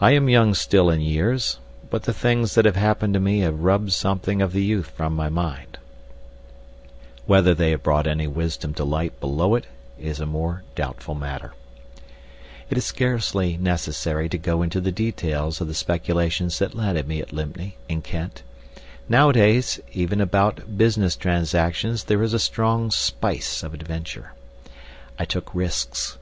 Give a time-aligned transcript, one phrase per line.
[0.00, 1.58] I am young still in years,
[1.90, 5.12] but the things that have happened to me have rubbed something of the youth from
[5.16, 5.76] my mind.
[7.26, 9.66] Whether they have brought any wisdom to light below it
[9.98, 11.52] is a more doubtful matter.
[12.70, 17.20] It is scarcely necessary to go into the details of the speculations that landed me
[17.20, 18.44] at Lympne, in Kent.
[19.08, 24.32] Nowadays even about business transactions there is a strong spice of adventure.
[25.18, 26.18] I took risks.